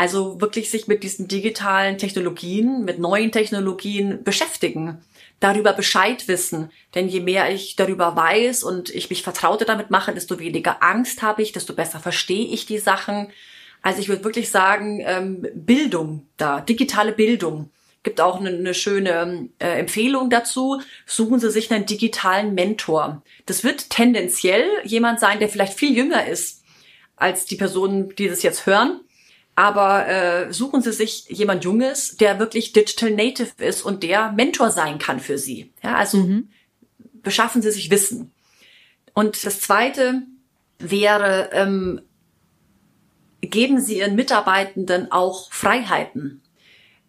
Also 0.00 0.40
wirklich 0.40 0.70
sich 0.70 0.86
mit 0.86 1.02
diesen 1.02 1.26
digitalen 1.26 1.98
Technologien, 1.98 2.84
mit 2.84 3.00
neuen 3.00 3.32
Technologien 3.32 4.22
beschäftigen 4.22 5.02
darüber 5.40 5.72
Bescheid 5.72 6.26
wissen. 6.28 6.70
Denn 6.94 7.08
je 7.08 7.20
mehr 7.20 7.52
ich 7.52 7.76
darüber 7.76 8.16
weiß 8.16 8.64
und 8.64 8.90
ich 8.90 9.10
mich 9.10 9.22
vertrauter 9.22 9.64
damit 9.64 9.90
mache, 9.90 10.12
desto 10.12 10.38
weniger 10.38 10.82
Angst 10.82 11.22
habe 11.22 11.42
ich, 11.42 11.52
desto 11.52 11.74
besser 11.74 12.00
verstehe 12.00 12.46
ich 12.46 12.66
die 12.66 12.78
Sachen. 12.78 13.28
Also 13.82 14.00
ich 14.00 14.08
würde 14.08 14.24
wirklich 14.24 14.50
sagen, 14.50 15.00
ähm, 15.04 15.46
Bildung 15.54 16.26
da, 16.36 16.60
digitale 16.60 17.12
Bildung. 17.12 17.70
Gibt 18.02 18.20
auch 18.20 18.40
eine, 18.40 18.50
eine 18.50 18.74
schöne 18.74 19.48
äh, 19.58 19.78
Empfehlung 19.78 20.30
dazu. 20.30 20.80
Suchen 21.06 21.40
Sie 21.40 21.50
sich 21.50 21.70
einen 21.70 21.86
digitalen 21.86 22.54
Mentor. 22.54 23.22
Das 23.46 23.64
wird 23.64 23.90
tendenziell 23.90 24.66
jemand 24.84 25.20
sein, 25.20 25.40
der 25.40 25.48
vielleicht 25.48 25.74
viel 25.74 25.96
jünger 25.96 26.26
ist 26.26 26.62
als 27.16 27.44
die 27.44 27.56
Personen, 27.56 28.14
die 28.14 28.28
das 28.28 28.42
jetzt 28.42 28.66
hören 28.66 29.00
aber 29.58 30.06
äh, 30.06 30.52
suchen 30.52 30.82
Sie 30.82 30.92
sich 30.92 31.28
jemand 31.30 31.64
Junges, 31.64 32.16
der 32.16 32.38
wirklich 32.38 32.72
Digital 32.72 33.10
Native 33.10 33.50
ist 33.58 33.82
und 33.82 34.04
der 34.04 34.30
Mentor 34.30 34.70
sein 34.70 35.00
kann 35.00 35.18
für 35.18 35.36
Sie. 35.36 35.72
Ja, 35.82 35.96
also 35.96 36.18
mhm. 36.18 36.50
beschaffen 37.24 37.60
Sie 37.60 37.72
sich 37.72 37.90
Wissen. 37.90 38.30
Und 39.14 39.44
das 39.44 39.60
Zweite 39.60 40.22
wäre, 40.78 41.50
ähm, 41.52 42.02
geben 43.40 43.80
Sie 43.80 43.98
Ihren 43.98 44.14
Mitarbeitenden 44.14 45.10
auch 45.10 45.50
Freiheiten. 45.50 46.40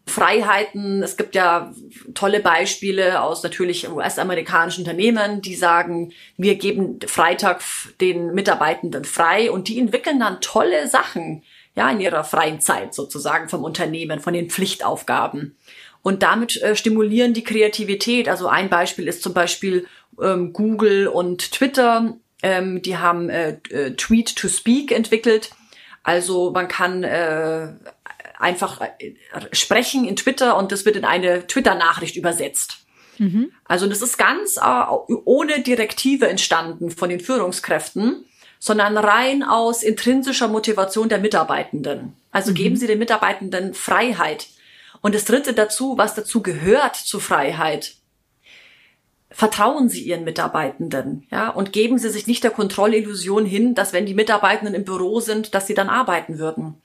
Freiheiten, 0.10 1.02
es 1.02 1.15
gibt 1.15 1.36
ja 1.36 1.74
tolle 2.13 2.41
Beispiele 2.41 3.22
aus 3.22 3.43
natürlich 3.43 3.89
US-amerikanischen 3.89 4.82
Unternehmen, 4.82 5.41
die 5.41 5.56
sagen, 5.56 6.12
wir 6.38 6.56
geben 6.56 7.00
Freitag 7.08 7.62
den 8.02 8.34
Mitarbeitenden 8.34 9.06
frei 9.06 9.50
und 9.52 9.67
die 9.67 9.80
entwickeln 9.80 10.19
dann 10.19 10.41
tolle 10.41 10.88
Sachen 10.88 11.43
ja, 11.76 11.89
in 11.89 12.02
ihrer 12.02 12.24
freien 12.24 12.60
Zeit 12.60 12.93
sozusagen 12.93 13.48
vom 13.48 13.63
Unternehmen, 13.63 14.19
von 14.19 14.34
den 14.34 14.50
Pflichtaufgaben. 14.50 15.56
Und 16.02 16.24
damit 16.24 16.62
äh, 16.62 16.76
stimulieren 16.76 17.34
die 17.34 17.43
Kreativität. 17.43 18.28
Also 18.28 18.48
ein 18.48 18.69
Beispiel 18.69 19.08
ist 19.08 19.22
zum 19.22 19.34
Beispiel 19.34 19.88
ähm, 20.22 20.54
Google 20.54 21.08
und 21.08 21.52
Twitter. 21.52 22.17
Ähm, 22.41 22.82
die 22.82 22.98
haben 22.98 23.30
äh, 23.30 23.58
äh, 23.69 23.91
Tweet 23.91 24.36
to 24.36 24.48
Speak 24.48 24.91
entwickelt. 24.91 25.52
Also 26.04 26.52
man 26.52 26.67
kann 26.67 27.04
äh, 27.04 27.69
einfach 28.39 28.82
äh, 28.82 29.15
sprechen 29.52 30.06
in 30.06 30.15
Twitter 30.15 30.58
und 30.58 30.71
das 30.71 30.86
wird 30.86 30.95
in 30.95 31.06
eine 31.06 31.45
Twitter-Nachricht 31.45 32.15
übersetzt. 32.15 32.80
Mhm. 33.19 33.52
Also 33.65 33.88
das 33.88 34.02
ist 34.02 34.17
ganz 34.17 34.58
äh, 34.58 35.13
ohne 35.25 35.62
Direktive 35.62 36.28
entstanden 36.28 36.89
von 36.89 37.10
den 37.10 37.19
Führungskräften 37.19 38.25
sondern 38.60 38.97
rein 38.97 39.41
aus 39.41 39.84
intrinsischer 39.84 40.49
Motivation 40.49 41.10
der 41.10 41.19
Mitarbeitenden. 41.19 42.13
Also 42.32 42.52
mhm. 42.52 42.56
geben 42.56 42.75
Sie 42.75 42.88
den 42.88 42.99
Mitarbeitenden 42.99 43.73
Freiheit. 43.73 44.47
Und 45.02 45.15
das 45.15 45.23
Dritte 45.23 45.54
dazu, 45.54 45.97
was 45.97 46.13
dazu 46.13 46.43
gehört 46.43 46.97
zu 46.97 47.21
Freiheit, 47.21 47.95
vertrauen 49.32 49.88
Sie 49.88 50.02
Ihren 50.02 50.25
Mitarbeitenden, 50.25 51.25
ja, 51.32 51.49
und 51.49 51.71
geben 51.71 51.97
Sie 51.97 52.10
sich 52.10 52.28
nicht 52.28 52.43
der 52.43 52.52
Kontrollillusion 52.52 53.45
hin, 53.45 53.75
dass 53.75 53.93
wenn 53.93 54.06
die 54.06 54.13
Mitarbeitenden 54.13 54.75
im 54.75 54.84
Büro 54.84 55.21
sind, 55.21 55.54
dass 55.56 55.67
sie 55.67 55.75
dann 55.75 55.88
arbeiten 55.88 56.38
würden. 56.38 56.82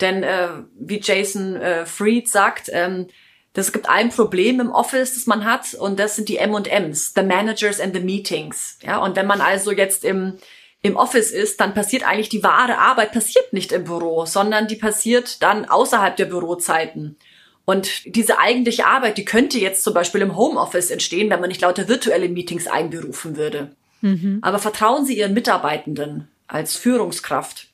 Denn 0.00 0.22
äh, 0.22 0.48
wie 0.78 1.00
Jason 1.00 1.56
äh, 1.56 1.86
Fried 1.86 2.28
sagt, 2.28 2.68
ähm, 2.72 3.08
das 3.52 3.72
gibt 3.72 3.88
ein 3.88 4.10
Problem 4.10 4.58
im 4.58 4.72
Office, 4.72 5.14
das 5.14 5.26
man 5.26 5.44
hat, 5.44 5.74
und 5.74 6.00
das 6.00 6.16
sind 6.16 6.28
die 6.28 6.38
M&Ms, 6.38 7.12
the 7.14 7.22
Managers 7.22 7.80
and 7.80 7.94
the 7.94 8.00
Meetings. 8.00 8.78
Ja, 8.82 8.98
und 8.98 9.14
wenn 9.14 9.26
man 9.26 9.40
also 9.40 9.70
jetzt 9.70 10.04
im 10.04 10.38
im 10.84 10.96
Office 10.96 11.30
ist, 11.30 11.62
dann 11.62 11.72
passiert 11.72 12.06
eigentlich 12.06 12.28
die 12.28 12.42
wahre 12.42 12.76
Arbeit 12.76 13.10
passiert 13.12 13.54
nicht 13.54 13.72
im 13.72 13.84
Büro, 13.84 14.26
sondern 14.26 14.68
die 14.68 14.76
passiert 14.76 15.42
dann 15.42 15.64
außerhalb 15.64 16.14
der 16.14 16.26
Bürozeiten. 16.26 17.16
Und 17.64 18.14
diese 18.14 18.38
eigentliche 18.38 18.86
Arbeit, 18.86 19.16
die 19.16 19.24
könnte 19.24 19.58
jetzt 19.58 19.82
zum 19.82 19.94
Beispiel 19.94 20.20
im 20.20 20.36
Homeoffice 20.36 20.90
entstehen, 20.90 21.30
wenn 21.30 21.40
man 21.40 21.48
nicht 21.48 21.62
lauter 21.62 21.88
virtuelle 21.88 22.28
Meetings 22.28 22.66
einberufen 22.66 23.38
würde. 23.38 23.74
Mhm. 24.02 24.40
Aber 24.42 24.58
vertrauen 24.58 25.06
Sie 25.06 25.16
Ihren 25.16 25.32
Mitarbeitenden 25.32 26.28
als 26.48 26.76
Führungskraft, 26.76 27.68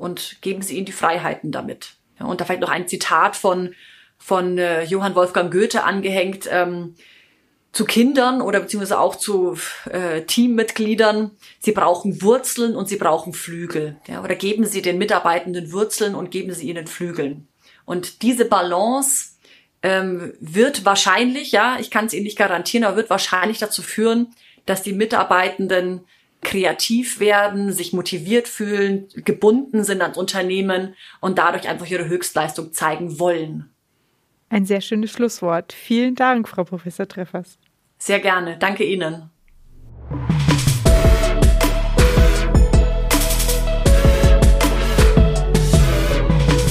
und 0.00 0.38
geben 0.40 0.62
Sie 0.62 0.76
ihnen 0.76 0.86
die 0.86 0.92
Freiheiten 0.92 1.52
damit. 1.52 1.94
Ja, 2.18 2.26
und 2.26 2.40
da 2.40 2.44
vielleicht 2.44 2.60
noch 2.60 2.70
ein 2.70 2.88
Zitat 2.88 3.36
von 3.36 3.74
von 4.18 4.58
äh, 4.58 4.84
Johann 4.84 5.14
Wolfgang 5.14 5.50
Goethe 5.50 5.82
angehängt. 5.82 6.46
Ähm, 6.50 6.94
zu 7.72 7.84
Kindern 7.84 8.42
oder 8.42 8.60
beziehungsweise 8.60 8.98
auch 8.98 9.14
zu 9.14 9.56
äh, 9.88 10.22
Teammitgliedern. 10.22 11.30
Sie 11.60 11.72
brauchen 11.72 12.20
Wurzeln 12.20 12.74
und 12.74 12.88
sie 12.88 12.96
brauchen 12.96 13.32
Flügel. 13.32 13.96
Ja, 14.08 14.24
oder 14.24 14.34
geben 14.34 14.64
Sie 14.64 14.82
den 14.82 14.98
Mitarbeitenden 14.98 15.72
Wurzeln 15.72 16.14
und 16.14 16.30
geben 16.30 16.52
Sie 16.52 16.68
ihnen 16.68 16.88
Flügeln. 16.88 17.46
Und 17.84 18.22
diese 18.22 18.44
Balance 18.44 19.36
ähm, 19.82 20.34
wird 20.40 20.84
wahrscheinlich, 20.84 21.52
ja, 21.52 21.78
ich 21.78 21.90
kann 21.90 22.06
es 22.06 22.12
Ihnen 22.12 22.24
nicht 22.24 22.38
garantieren, 22.38 22.84
aber 22.84 22.96
wird 22.96 23.10
wahrscheinlich 23.10 23.58
dazu 23.58 23.82
führen, 23.82 24.34
dass 24.66 24.82
die 24.82 24.92
Mitarbeitenden 24.92 26.00
kreativ 26.42 27.20
werden, 27.20 27.72
sich 27.72 27.92
motiviert 27.92 28.48
fühlen, 28.48 29.08
gebunden 29.14 29.84
sind 29.84 30.02
ans 30.02 30.16
Unternehmen 30.16 30.94
und 31.20 31.38
dadurch 31.38 31.68
einfach 31.68 31.86
ihre 31.86 32.08
Höchstleistung 32.08 32.72
zeigen 32.72 33.18
wollen. 33.18 33.70
Ein 34.48 34.66
sehr 34.66 34.80
schönes 34.80 35.12
Schlusswort. 35.12 35.72
Vielen 35.72 36.14
Dank, 36.16 36.48
Frau 36.48 36.64
Professor 36.64 37.06
Treffers. 37.06 37.58
Sehr 37.98 38.18
gerne. 38.18 38.56
Danke 38.58 38.84
Ihnen. 38.84 39.30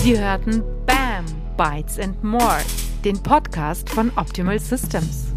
Sie 0.01 0.17
hörten 0.17 0.63
BAM, 0.85 1.25
Bytes 1.55 1.99
and 1.99 2.21
More, 2.23 2.61
den 3.05 3.21
Podcast 3.21 3.89
von 3.89 4.11
Optimal 4.15 4.59
Systems. 4.59 5.35